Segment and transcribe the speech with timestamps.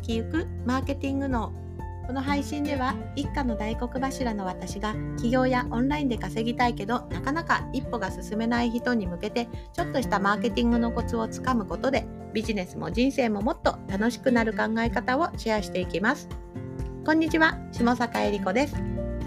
[0.00, 1.52] 先行くマーケティングの
[2.06, 16.28] この配信では一家の大黒柱の私が起業やオンラインで稼ぎたいけどなかなか一歩が進めない人に向けてちょっとしたマーケティングのコツをつかむことでビジネスも人生ももっと楽しくなる考え方をシェアしていきます。
[17.04, 18.72] こんにちは、下坂恵理子です。
[18.72, 18.80] さ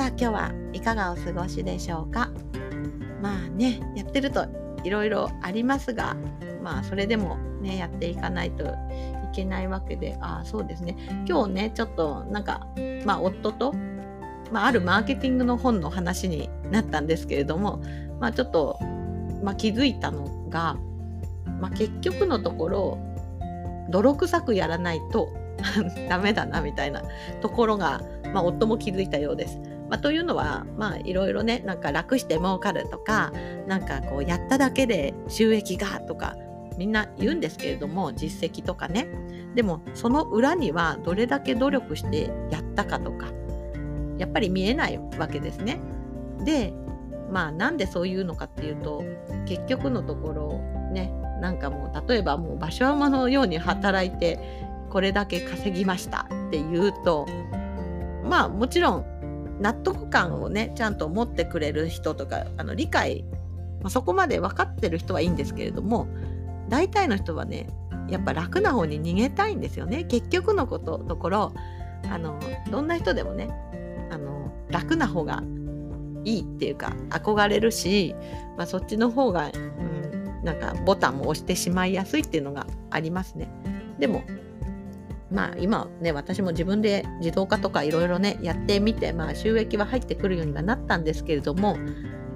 [0.06, 2.32] あ今日はいかがお過ごしでしょうか
[3.22, 4.48] まあね、やってると
[4.84, 6.16] いろいろありますが、
[6.64, 8.66] まあそれでもね、やっていかないと
[9.34, 10.96] けないわけで、ああ、そうですね。
[11.28, 12.68] 今日ね、ちょっとなんか、
[13.06, 13.74] まあ、夫と、
[14.52, 17.82] まあ、あるマーケティングの本の話になったんですけれども、
[18.20, 18.80] まあ、ちょっと、
[19.44, 20.78] まあ、気づいたのが、
[21.60, 22.98] まあ、結局のところ、
[23.90, 25.30] 泥臭くやらないと
[26.10, 27.02] ダメだなみたいな
[27.42, 28.02] ところが、
[28.34, 29.60] まあ、夫も気づいたようです。
[29.90, 33.32] まあ、というのはまあいろいろねなんか楽して儲かるとか
[33.68, 36.36] なんかこうやっただけで収益がとか
[36.78, 39.08] みんな言うんですけれども実績とかね
[39.56, 43.28] でもその裏にはどれだけ努力してやったかとか
[44.18, 45.80] やっぱり見えないわけですね。
[46.44, 46.74] で
[47.32, 49.04] まあなんでそういうのかっていうと
[49.46, 50.60] 結局のところ
[50.92, 54.40] ねなんかもう例えばもう場所山のように働いて
[54.90, 57.28] これだけ稼ぎましたっていうと
[58.24, 59.14] まあもちろん
[59.60, 63.24] 納得感をねちゃんと持ってくれる人とかあの理解、
[63.82, 66.08] まあ、そこまで分かってる人はいいんですけれども
[66.70, 67.68] 大体の人はね
[68.10, 71.54] やっぱ楽な方に逃げたいんですよね結局のことところ
[72.10, 73.50] あのどんな人でもね
[74.12, 75.44] あの楽な方が
[76.26, 78.16] いいっていうか憧れるし、
[78.58, 83.50] まあ、そっちの方が、うん、なんかボタンも押してしまいやすいっていうのがありますね。
[84.00, 84.24] でも
[85.32, 91.78] まあ今ね私も自分で自動化とかいろいろねやってみて、まあ、収益は入ってくるようにはなったんですけれども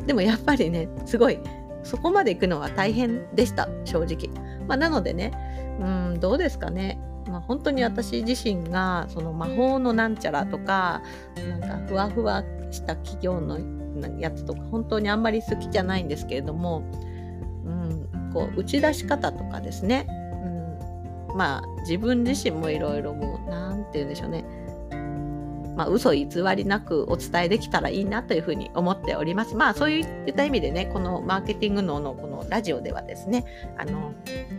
[0.05, 1.39] でもやっぱりねすごい
[1.87, 4.29] そこまで行くのは大変でした正直。
[4.67, 5.31] まあ、なのでね
[5.79, 5.83] う
[6.15, 6.99] んどうですかね。
[7.27, 11.01] まあ、本当に私自身がその魔法のなんちゃらとか
[11.35, 13.59] なんかふわふわした企業の
[14.19, 16.83] やつとか本当にあんまり好きじゃないんですけれども、
[17.65, 20.07] うん、こう打ち出し方とかですね、
[21.29, 24.45] うん、まあ自分自身もいろいろもう何て言うんでしょうね。
[25.77, 29.55] まあ、嘘偽りなくお伝えできたらいいなというふうに思っております。
[29.55, 33.45] まあ、そういった意味でね、このマーケティングののこのラジオではですね、
[33.77, 34.11] あの、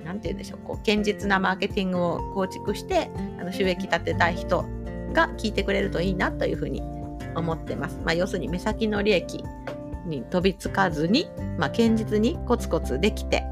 [0.04, 4.64] なんて言うんでしょう、こう、堅実なマーケティングを構築して、あの収益立てたい人
[5.12, 6.82] が聞いてくれるといいなというふうに
[7.34, 8.00] 思ってます。
[8.04, 9.44] まあ、要するに目先の利益
[10.06, 11.28] に飛びつかずに、
[11.58, 13.42] まあ、堅実にコツコツできて、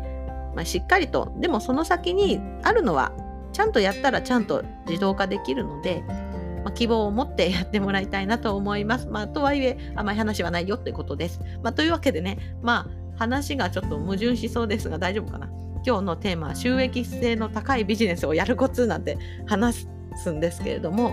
[0.55, 3.11] まあ、しっかりと、でもその先にあるのは、
[3.53, 6.05] ちゃんとやったらちゃんと自動化できるので、
[6.67, 9.07] まあ、希望を持ってやってもらいたいなと思います。
[9.07, 11.41] まあ、とはいえ、甘い話はないよってことです。
[11.63, 15.49] まあ、というわけでね、まあ、話がちょっと矛盾しそうですが大丈夫かな。
[15.87, 19.17] 今日のテーマは収益性の高いビジネスをやるコツなんて
[19.47, 21.11] 話すんですけれども、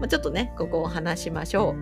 [0.00, 1.76] まあ、ちょっとね、ここを話しましょ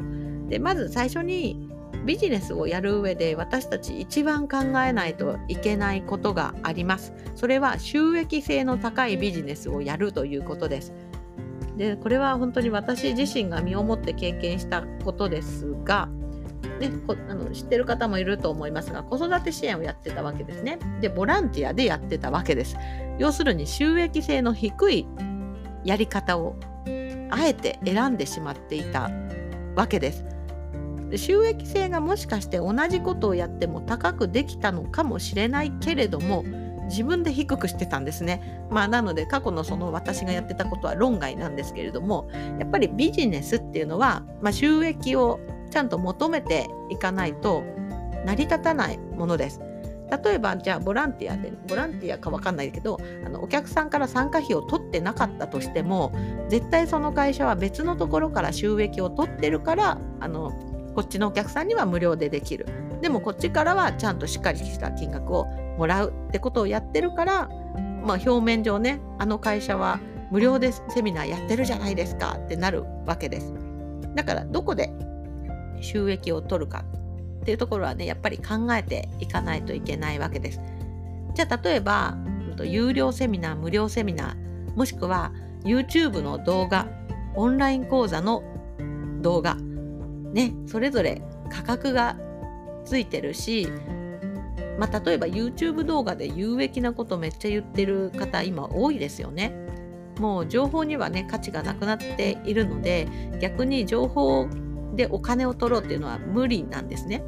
[0.47, 0.51] う。
[0.51, 1.71] で、まず最初に
[2.05, 7.15] ビジネスをやる上で私たち一番考えないといけないことがあります。
[7.35, 10.93] それは収益性の高いビジネスをやるということです。
[11.77, 16.09] でこれは本当に私自身が身をもって経験したことですが、
[16.81, 20.79] ね、こあの知ってる方もいると思いますが子育て支援をやってたわけですね。
[21.01, 22.77] でボランティアでやってたわけです。
[23.19, 25.07] 要するに収益性の低い
[25.85, 26.57] やり方を
[27.31, 29.11] あえて選んでしまっていた
[29.75, 30.25] わけです。
[31.15, 36.45] 収益性がもしかして同じことをやっても高くできたのかもしれないけれども
[36.87, 38.67] 自分で低くしてたんですね。
[38.71, 47.65] まあなので過去のその私がやってたことは論外なんですけれどもやっぱりビジネスっていうのは、まあ、収益をちゃんと求めていかないと
[48.25, 49.61] 成り立たないものです。
[50.25, 56.13] 例えばじゃあボランティアでボランティアか分かんないけどあのお客さんから参加費を取ってなかったとしても
[56.49, 60.53] 絶対その会社は別のところから収益を取ってるからあの
[60.97, 62.67] こっちのお客さんには無料でできる
[63.03, 65.45] でもこっちからはちゃんとしっかりした金額を
[65.77, 67.49] もらうってことをやってるから、
[68.03, 70.01] まあ、表面上ねあの会社は
[70.31, 73.55] 無料でセミナーやってるじゃないですかってなるわけです。
[74.15, 74.91] だからどこで
[75.83, 76.85] 収益を取るか
[77.43, 80.61] っていうところはねやっぱり考えていかないといけないわけです。
[81.35, 82.17] じゃあ例えば
[82.65, 85.33] 有料セミナー無料セミナーもしくは
[85.63, 86.89] YouTube の動画
[87.35, 88.43] オンライン講座の
[89.21, 89.59] 動画
[90.37, 92.17] ねそれぞれ価格が
[92.85, 93.69] ついてるし
[94.79, 99.55] まあ、例えば YouTube 動画で有益なことめっちゃ言ってる方今多いですよね。
[100.19, 103.07] もう情報にはね価値がなくなっているので
[103.41, 104.49] 逆に情報
[104.95, 107.23] でお金を取ろうっていうのは無理なんですね。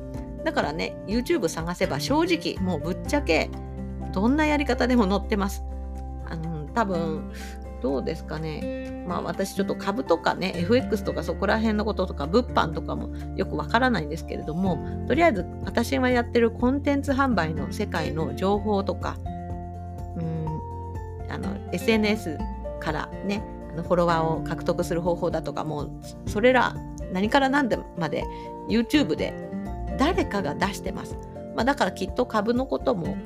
[0.45, 3.51] だからね YouTube 探せば正直もうぶっちゃけ
[4.13, 5.63] どんなやり方でも載ってます。
[6.27, 7.31] あの多分
[7.83, 9.05] どうですかね。
[9.07, 19.17] まあ私ちょっと株とかね、FX とかそこら辺のこととか物販とかもよくわからないんですけれども、とりあえず私がやってるコンテンツ販売の世界の情報とか、
[20.17, 20.47] うん、
[21.31, 22.39] あの SNS
[22.81, 23.43] からね、
[23.73, 25.91] あのフォロワーを獲得する方法だとかもう
[26.27, 26.77] それら
[27.13, 28.25] 何から何でまで
[28.69, 29.33] YouTube で
[29.99, 31.17] 誰かが出してます。
[31.55, 33.17] まあ、だからきっと株のことも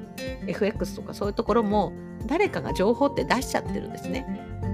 [0.47, 1.93] FX とかそういうところも
[2.27, 4.27] 誰かが情報って出しちゃってるんですね。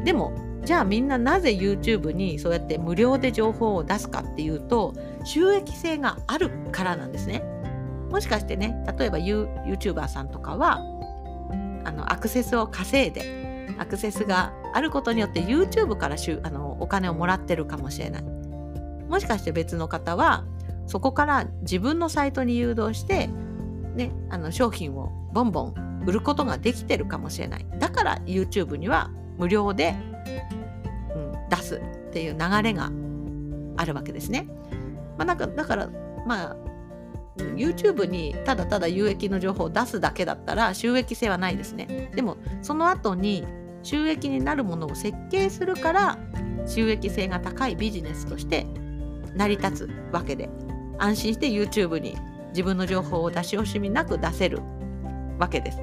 [0.05, 0.33] でも
[0.65, 7.43] じゃあみんななぜ YouTube にそうやって無料で情報を出すかっていうと収益性があるからなんですね。
[8.11, 10.81] もしかしてね例えば YouTuber さんとかは
[11.85, 18.23] あのアクセスを稼いでアクセスがあることによって YouTube からあのお金をもらってるかもしれない。
[19.09, 20.45] もしかして別の方は
[20.87, 23.29] そこから自分のサイトに誘導して、
[23.99, 27.67] ね、あの商品をボンボン売ることができてるかもしれない。
[27.79, 29.95] だから YouTube には無料で、
[31.15, 32.91] うん、出すっていう流れが
[33.77, 34.49] あるわけですね。
[35.19, 35.91] まあ、なんかだから
[36.27, 36.57] まあ
[37.37, 42.11] YouTube にただただ有益の情報を出すだけだったら収益性はないですね。
[42.15, 43.45] でもその後に
[43.83, 46.19] 収益になるものを設計するから
[46.67, 48.67] 収益性が高いビジネスとして
[49.35, 50.49] 成り立つわけで
[50.99, 52.17] 安心して YouTube に
[52.51, 54.61] 自分の情報を出し惜しみなく出せる
[55.39, 55.79] わけです。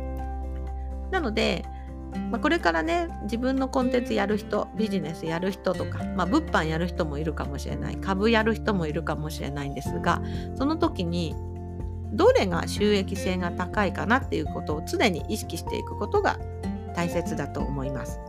[1.12, 1.66] なので、
[2.32, 10.22] まあ、これからね自分のコンテンツやる人ビジネスやる人とか、まあ、物販やる人もいるかもしれない株やる人もいるかもしれないんですが
[10.56, 11.36] その時に
[12.14, 16.40] どれが収益性が高いかなっていうことを常に意識していくことが
[16.96, 18.20] 大切だと思います。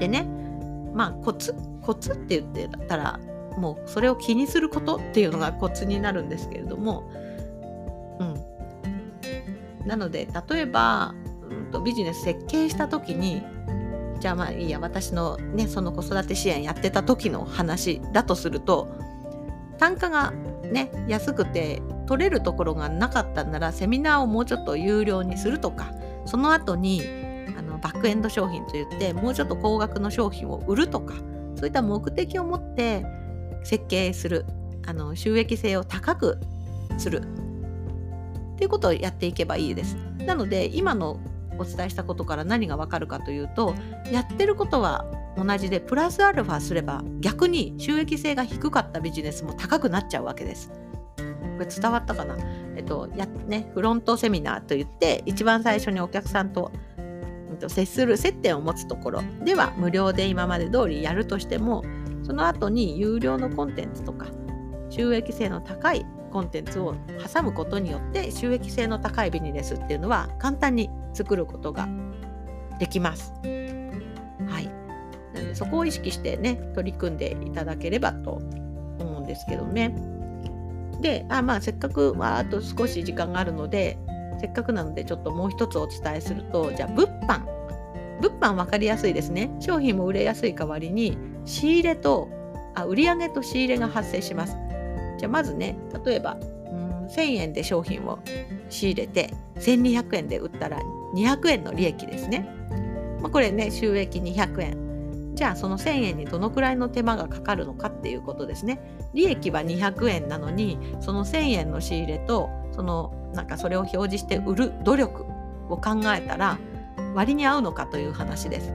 [0.00, 0.26] でね
[0.92, 3.20] まあコツコツって言ってたら
[3.56, 7.08] もうそれを気にすることっていうのがコツになるんですけれども、
[8.20, 8.24] う
[9.84, 11.14] ん、なので例えば、
[11.50, 13.42] うんと、ビジネス設計した時に
[14.20, 18.88] じゃあまあいいや私のねその子育て支援やってた時の話だとすると
[19.78, 20.32] 単価が
[20.64, 25.92] ね安くて取れるところがなかったんならセミナーをもうちょっと有料にするとか
[26.26, 27.02] その後に
[27.58, 31.14] あのバックエンド商品といってもうちょっと高額の商品を売るとか
[31.56, 33.04] そういった目的を持って
[33.64, 34.44] 設計する
[34.86, 36.38] あの収益性を高く
[36.98, 39.96] するっていうことをやっていけばいいです。
[40.18, 41.18] なので今の
[41.58, 43.74] お伝えしたことから何がわかるかというと
[44.10, 45.04] やってることは
[45.36, 50.70] 同じでプラスアルファすれば逆に収益性が低かったビジネスも高くなっちゃうわけです。
[51.16, 52.36] これ伝わったかな？
[52.76, 56.72] えっとやねフロントセミナーといって一番最初にお客さんと
[57.68, 61.84] 接する接点を持つところでは無料で今まで通りやるとしても
[62.24, 64.26] その後に有料のコンテンツとか
[64.90, 66.94] 収益性の高いコンテンツを
[67.32, 71.88] 挟むことによって収益性の高いビジネスっていうのは簡単に作ることが
[72.78, 73.32] できます。
[73.42, 74.66] はい。
[75.34, 78.40] なのでそこを意識してね取り組んでいただければと
[78.98, 79.94] 思うんですけどね。
[81.00, 83.98] で、あまあせっかく、まあ、あと少し時間があるので
[84.40, 87.42] せっかくなのでちょっともう一つお伝えするとじゃあ物販
[88.20, 92.28] 物販分かりやすいですね商品も売れやすい代わりに仕入れと
[92.74, 94.56] あ売上と仕入れが発生します。
[95.18, 98.18] じゃあまずね例えばうん1000円で商品を
[98.68, 100.80] 仕入れて1200円で売ったら
[101.14, 102.48] 200円の利益ですね。
[103.20, 104.84] まあ、これね収益200円。
[105.34, 108.80] じゃあその1000円にどのくらいの手間がかかるのかっていうことですね。
[109.14, 115.24] 利益は200円なのにその1000円の仕入れとそのなんかそれを表示して売る努力
[115.68, 116.58] を考えたら
[117.14, 118.72] 割に合うのかという話です。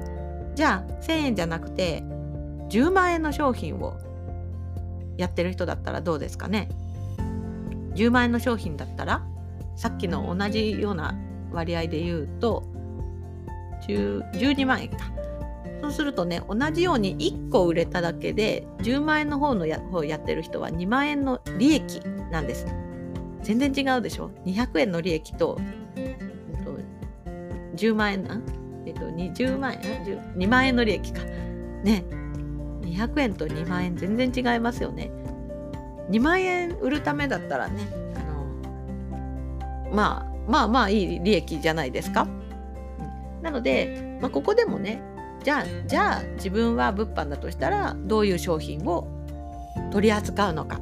[0.55, 2.03] じゃあ1000円じゃなくて
[2.69, 3.97] 10万円の商品を
[5.17, 6.69] やってる人だったらどうですかね
[7.95, 9.25] ？10万円の商品だったら
[9.75, 11.15] さっきの同じような
[11.51, 12.63] 割合で言うと
[13.87, 14.97] 12万円か。
[15.81, 22.67] そうするとね同じように1個売れただけで10万円の方のや方やってる人は2万円の利益なんです。
[23.41, 25.57] 全然違うでしょ？200円の利益と、
[25.95, 26.17] え
[26.59, 26.77] っと、
[27.77, 28.41] 10万円な、
[28.85, 30.03] えっと、20万円
[30.35, 31.23] ？2万円の利益か。
[31.83, 32.03] ね。
[32.99, 35.11] 200円と2万円全然違いますよね。
[36.09, 42.27] 2万円売るためだったらね、あのまあまあまあいい利益じゃないですか。
[43.41, 45.01] なので、まあ、ここでもね、
[45.43, 49.07] じゃあ、じゃあ自分は物販だとしたらどういう商品を
[49.91, 50.81] 取り扱うのか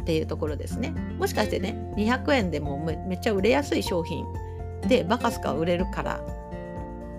[0.00, 0.94] っていうところですね。
[1.18, 4.24] もしかしてね、200円でもめっちゃ売れやすい商品
[4.88, 6.20] でバカスカ売れるから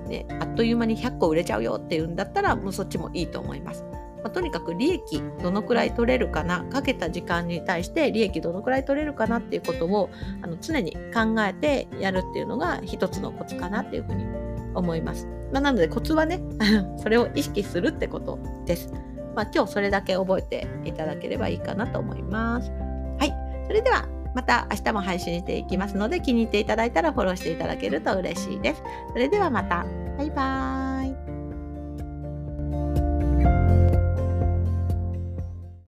[0.09, 3.85] ね、あっという間に100個売れちゃうよっていうんだったらもうそっちもいいと思います。
[4.23, 10.09] まあ、とにかく利益どのくらい取れるかなかけた時間に対して利益どのくらい取れるかなっていうことを
[10.41, 14.25] あの常に考えてやるっていうのが一つのコツかなっていうふうに
[14.75, 15.27] 思います。
[15.53, 16.41] まあ、なのでコツはね
[17.01, 18.91] それを意識するってことです。
[19.35, 22.71] まあ、今日それだけ覚えていただければいいかなと思います。
[23.19, 23.33] はい。
[23.65, 28.83] それではまた明日も配信していきますので気に入っていただいたらフォローしていただけると嬉しいです。
[29.11, 29.85] それではまた。
[30.17, 30.98] バイバーイ。